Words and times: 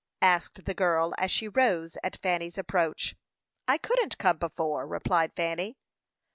asked 0.23 0.65
the 0.65 0.73
girl, 0.73 1.13
as 1.19 1.29
she 1.29 1.47
rose 1.47 1.95
at 2.03 2.17
Fanny's 2.23 2.57
approach. 2.57 3.13
"I 3.67 3.77
couldn't 3.77 4.17
come 4.17 4.39
before," 4.39 4.87
replied 4.87 5.31
Fanny. 5.35 5.77